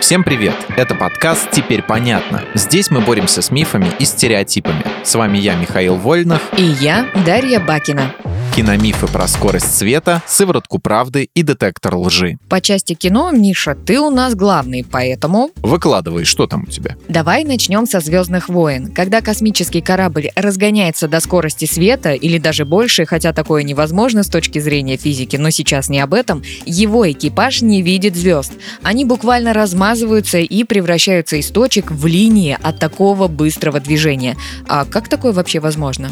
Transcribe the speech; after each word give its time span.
Всем 0.00 0.24
привет! 0.24 0.54
Это 0.76 0.94
подкаст 0.94 1.50
«Теперь 1.50 1.82
понятно». 1.82 2.42
Здесь 2.54 2.90
мы 2.90 3.00
боремся 3.00 3.42
с 3.42 3.50
мифами 3.50 3.90
и 3.98 4.04
стереотипами. 4.04 4.84
С 5.02 5.14
вами 5.14 5.38
я, 5.38 5.56
Михаил 5.56 5.96
Вольнах. 5.96 6.40
И 6.56 6.62
я, 6.62 7.06
Дарья 7.26 7.60
Бакина 7.60 8.14
киномифы 8.58 9.06
про 9.06 9.28
скорость 9.28 9.76
света, 9.76 10.20
сыворотку 10.26 10.80
правды 10.80 11.30
и 11.32 11.44
детектор 11.44 11.94
лжи. 11.94 12.38
По 12.48 12.60
части 12.60 12.94
кино, 12.94 13.30
Миша, 13.30 13.76
ты 13.76 14.00
у 14.00 14.10
нас 14.10 14.34
главный, 14.34 14.84
поэтому... 14.84 15.50
Выкладывай, 15.58 16.24
что 16.24 16.48
там 16.48 16.64
у 16.64 16.66
тебя? 16.66 16.96
Давай 17.08 17.44
начнем 17.44 17.86
со 17.86 18.00
«Звездных 18.00 18.48
войн». 18.48 18.90
Когда 18.92 19.20
космический 19.20 19.80
корабль 19.80 20.30
разгоняется 20.34 21.06
до 21.06 21.20
скорости 21.20 21.66
света 21.66 22.14
или 22.14 22.38
даже 22.38 22.64
больше, 22.64 23.06
хотя 23.06 23.32
такое 23.32 23.62
невозможно 23.62 24.24
с 24.24 24.28
точки 24.28 24.58
зрения 24.58 24.96
физики, 24.96 25.36
но 25.36 25.50
сейчас 25.50 25.88
не 25.88 26.00
об 26.00 26.12
этом, 26.12 26.42
его 26.66 27.08
экипаж 27.08 27.62
не 27.62 27.80
видит 27.80 28.16
звезд. 28.16 28.50
Они 28.82 29.04
буквально 29.04 29.52
размазываются 29.52 30.38
и 30.38 30.64
превращаются 30.64 31.36
из 31.36 31.46
точек 31.50 31.92
в 31.92 32.04
линии 32.06 32.58
от 32.60 32.80
такого 32.80 33.28
быстрого 33.28 33.78
движения. 33.78 34.36
А 34.66 34.84
как 34.84 35.08
такое 35.08 35.32
вообще 35.32 35.60
возможно? 35.60 36.10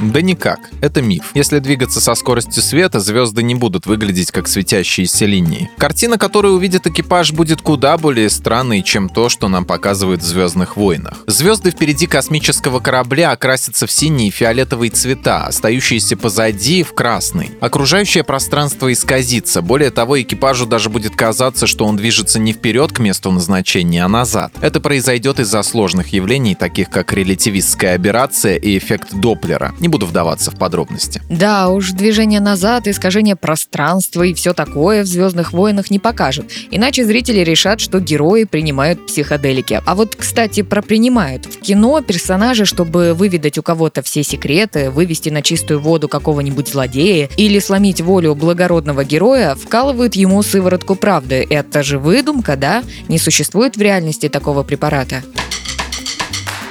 Да 0.00 0.22
никак, 0.22 0.58
это 0.80 1.02
миф. 1.02 1.30
Если 1.34 1.58
двигаться 1.58 2.00
со 2.00 2.14
скоростью 2.14 2.62
света, 2.62 3.00
звезды 3.00 3.42
не 3.42 3.54
будут 3.54 3.86
выглядеть 3.86 4.30
как 4.30 4.48
светящиеся 4.48 5.26
линии. 5.26 5.70
Картина, 5.76 6.16
которую 6.16 6.54
увидит 6.54 6.86
экипаж, 6.86 7.32
будет 7.32 7.60
куда 7.60 7.98
более 7.98 8.30
странной, 8.30 8.82
чем 8.82 9.08
то, 9.08 9.28
что 9.28 9.48
нам 9.48 9.64
показывают 9.64 10.22
в 10.22 10.26
«Звездных 10.26 10.76
войнах». 10.76 11.18
Звезды 11.26 11.70
впереди 11.70 12.06
космического 12.06 12.80
корабля 12.80 13.32
окрасятся 13.32 13.86
в 13.86 13.92
синие 13.92 14.28
и 14.28 14.30
фиолетовые 14.30 14.90
цвета, 14.90 15.46
остающиеся 15.46 16.16
позади— 16.16 16.82
в 16.90 16.94
красный. 16.94 17.50
Окружающее 17.60 18.24
пространство 18.24 18.92
исказится. 18.92 19.60
Более 19.60 19.90
того, 19.90 20.20
экипажу 20.20 20.66
даже 20.66 20.88
будет 20.88 21.14
казаться, 21.14 21.66
что 21.66 21.84
он 21.84 21.96
движется 21.96 22.38
не 22.38 22.52
вперед 22.52 22.92
к 22.92 23.00
месту 23.00 23.30
назначения, 23.30 24.04
а 24.04 24.08
назад. 24.08 24.52
Это 24.60 24.80
произойдет 24.80 25.40
из-за 25.40 25.62
сложных 25.62 26.08
явлений, 26.08 26.54
таких 26.54 26.88
как 26.88 27.12
релятивистская 27.12 27.94
аберрация 27.94 28.56
и 28.56 28.78
эффект 28.78 29.08
Доплера. 29.12 29.74
Не 29.78 29.89
буду 29.90 30.06
вдаваться 30.06 30.50
в 30.50 30.56
подробности. 30.56 31.22
Да 31.28 31.68
уж, 31.68 31.90
движение 31.90 32.40
назад, 32.40 32.86
искажение 32.86 33.36
пространства 33.36 34.22
и 34.22 34.34
все 34.34 34.54
такое 34.54 35.02
в 35.02 35.06
«Звездных 35.06 35.52
войнах» 35.52 35.90
не 35.90 35.98
покажут. 35.98 36.46
Иначе 36.70 37.04
зрители 37.04 37.40
решат, 37.40 37.80
что 37.80 38.00
герои 38.00 38.44
принимают 38.44 39.06
психоделики. 39.06 39.82
А 39.84 39.94
вот, 39.94 40.16
кстати, 40.16 40.62
про 40.62 40.82
принимают. 40.82 41.46
В 41.46 41.60
кино 41.60 42.00
персонажи, 42.00 42.64
чтобы 42.64 43.14
выведать 43.14 43.58
у 43.58 43.62
кого-то 43.62 44.02
все 44.02 44.22
секреты, 44.22 44.90
вывести 44.90 45.28
на 45.28 45.42
чистую 45.42 45.80
воду 45.80 46.08
какого-нибудь 46.08 46.68
злодея 46.68 47.28
или 47.36 47.58
сломить 47.58 48.00
волю 48.00 48.34
благородного 48.34 49.04
героя, 49.04 49.54
вкалывают 49.54 50.14
ему 50.14 50.42
сыворотку 50.42 50.94
правды. 50.94 51.46
Это 51.48 51.82
же 51.82 51.98
выдумка, 51.98 52.56
да? 52.56 52.82
Не 53.08 53.18
существует 53.18 53.76
в 53.76 53.82
реальности 53.82 54.28
такого 54.28 54.62
препарата. 54.62 55.22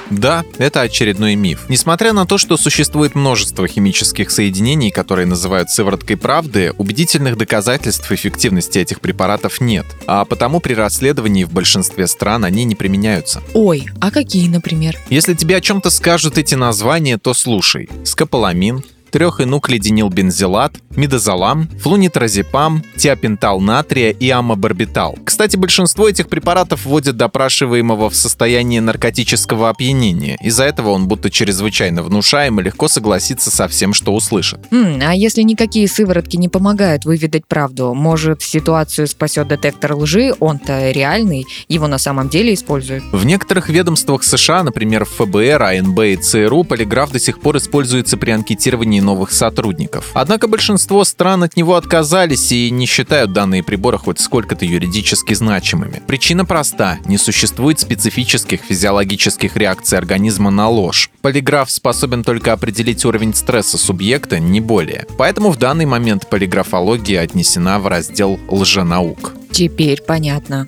Да, 0.10 0.44
это 0.58 0.82
очередной 0.82 1.36
миф. 1.36 1.66
Несмотря 1.70 2.14
на 2.14 2.26
то, 2.26 2.38
что 2.38 2.58
существует 2.58 3.16
множество 3.16 3.68
химических 3.68 4.32
соединений, 4.32 4.92
которые 4.92 5.26
называют 5.26 5.70
сывороткой 5.70 6.18
правды, 6.18 6.74
убедительных 6.78 7.38
доказательств 7.38 8.12
эффективности 8.12 8.80
этих 8.80 9.02
препаратов 9.02 9.62
нет. 9.62 9.86
А 10.08 10.26
потому 10.26 10.60
при 10.60 10.74
расследовании 10.74 11.44
в 11.44 11.52
большинстве 11.52 12.08
стран 12.08 12.46
они 12.46 12.64
не 12.64 12.76
применяются. 12.76 13.42
Ой, 13.54 13.88
а 14.02 14.12
какие, 14.12 14.48
например? 14.48 14.98
Если 15.10 15.34
тебе 15.34 15.58
о 15.58 15.62
чем-то 15.62 15.90
скажут 15.90 16.38
эти 16.38 16.56
названия, 16.56 17.18
то 17.18 17.34
слушай. 17.34 17.90
Скополамин, 18.04 18.84
трехэнуклидинилбензилат, 19.10 20.80
мидозолам, 20.96 21.70
флунитразепам, 21.82 22.84
тиопентал 22.98 23.60
натрия 23.60 24.12
и 24.12 24.30
амобарбитал. 24.30 25.18
Кстати, 25.24 25.58
большинство 25.58 26.08
этих 26.08 26.28
препаратов 26.30 26.86
вводят 26.86 27.18
допрашиваемого 27.18 28.10
в 28.10 28.16
состояние 28.16 28.82
наркотического 28.82 29.70
опьянения. 29.70 30.38
Из-за 30.42 30.66
этого 30.66 30.90
он 30.90 31.08
будто 31.08 31.30
чрезвычайно 31.30 32.04
внушаем 32.04 32.60
и 32.60 32.64
легко 32.64 32.88
согласится 32.88 33.52
со 33.52 33.68
всем, 33.68 33.94
что 33.94 34.14
услышит. 34.14 34.60
М, 34.72 35.00
а 35.02 35.14
если 35.14 35.42
никакие 35.42 35.88
сыворотки 35.88 36.38
не 36.38 36.50
помогают 36.50 37.06
выведать 37.06 37.46
правду, 37.48 37.94
может 37.94 38.42
ситуацию 38.42 39.08
спасет 39.08 39.48
детектор 39.48 39.96
лжи, 39.96 40.34
он-то 40.40 40.92
реальный, 40.92 41.46
его 41.68 41.88
на 41.88 41.98
самом 41.98 42.30
деле 42.30 42.54
используют? 42.54 43.04
В 43.12 43.26
некоторых 43.26 43.70
ведомствах 43.70 44.24
США, 44.24 44.64
например, 44.64 45.06
в 45.06 45.10
ФБР, 45.10 45.62
АНБ 45.62 46.00
и 46.00 46.16
ЦРУ, 46.16 46.64
полиграф 46.64 47.12
до 47.12 47.20
сих 47.20 47.40
пор 47.40 47.58
используется 47.58 48.18
при 48.18 48.32
анкетировании 48.32 48.99
привлечении 49.00 49.10
новых 49.10 49.32
сотрудников. 49.32 50.12
Однако 50.14 50.48
большинство 50.48 51.04
стран 51.04 51.44
от 51.44 51.58
него 51.58 51.76
отказались 51.76 52.52
и 52.52 52.70
не 52.70 52.86
считают 52.86 53.34
данные 53.34 53.64
прибора 53.64 53.98
хоть 53.98 54.20
сколько-то 54.20 54.66
юридически 54.66 55.34
значимыми. 55.34 56.02
Причина 56.08 56.46
проста– 56.46 57.00
не 57.06 57.18
существует 57.18 57.80
специфических 57.80 58.62
физиологических 58.62 59.56
реакций 59.58 59.98
организма 59.98 60.52
на 60.52 60.70
ложь. 60.70 61.10
Полиграф 61.22 61.72
способен 61.72 62.24
только 62.24 62.54
определить 62.54 63.06
уровень 63.06 63.34
стресса 63.34 63.78
субъекта, 63.78 64.40
не 64.40 64.62
более. 64.62 65.06
Поэтому 65.18 65.52
в 65.52 65.58
данный 65.58 65.86
момент 65.86 66.30
полиграфология 66.30 67.22
отнесена 67.22 67.80
в 67.80 67.88
раздел 67.88 68.40
лженаук. 68.50 69.34
Теперь 69.52 70.02
понятно. 70.02 70.68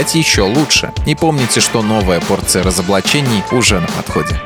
стать 0.00 0.14
еще 0.14 0.42
лучше. 0.42 0.94
И 1.04 1.14
помните, 1.14 1.60
что 1.60 1.82
новая 1.82 2.20
порция 2.20 2.62
разоблачений 2.62 3.42
уже 3.52 3.80
на 3.80 3.86
подходе. 3.86 4.40